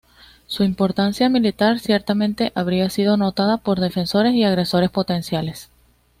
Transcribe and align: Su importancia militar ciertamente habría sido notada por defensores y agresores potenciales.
Su 0.47 0.63
importancia 0.63 1.29
militar 1.29 1.77
ciertamente 1.79 2.51
habría 2.55 2.89
sido 2.89 3.17
notada 3.17 3.57
por 3.57 3.79
defensores 3.79 4.33
y 4.33 4.43
agresores 4.43 4.89
potenciales. 4.89 5.69